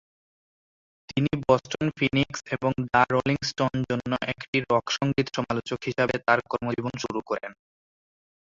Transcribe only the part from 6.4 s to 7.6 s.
কর্মজীবন শুরু করেন।